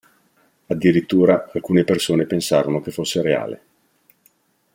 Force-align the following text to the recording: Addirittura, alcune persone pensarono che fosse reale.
Addirittura, 0.65 1.51
alcune 1.53 1.83
persone 1.83 2.25
pensarono 2.25 2.81
che 2.81 2.89
fosse 2.89 3.21
reale. 3.21 3.61